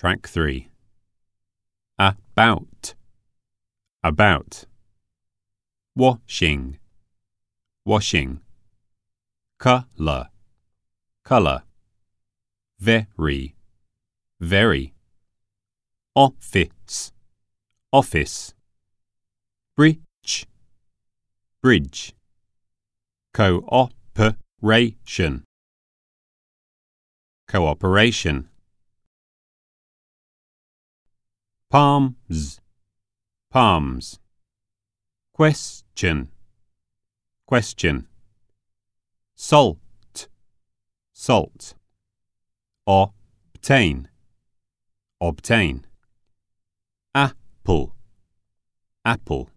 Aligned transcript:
Track 0.00 0.26
3. 0.26 0.66
About. 1.98 2.94
About. 4.02 4.64
Washing. 5.94 6.78
Washing. 7.84 8.40
Color. 9.58 10.30
Color. 11.22 11.64
Very. 12.78 13.54
Very. 14.40 14.94
Office. 16.16 17.12
Office. 17.92 18.54
Bridge. 19.76 20.46
Bridge. 21.60 22.14
Cooperation. 23.34 25.44
Cooperation. 27.46 28.48
Palms. 31.70 32.60
Palms. 33.48 34.18
Question. 35.32 36.30
Question. 37.46 38.08
Salt. 39.36 40.26
Salt. 41.12 41.74
Obtain. 42.88 44.08
Obtain. 45.20 45.86
Apple. 47.14 47.94
Apple. 49.04 49.48